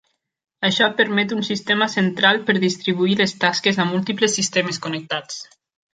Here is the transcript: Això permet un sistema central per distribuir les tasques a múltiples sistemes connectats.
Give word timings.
Això 0.69 0.87
permet 1.01 1.35
un 1.35 1.43
sistema 1.49 1.87
central 1.95 2.41
per 2.47 2.57
distribuir 2.63 3.19
les 3.21 3.35
tasques 3.45 3.81
a 3.85 3.89
múltiples 3.93 4.37
sistemes 4.41 4.83
connectats. 4.87 5.39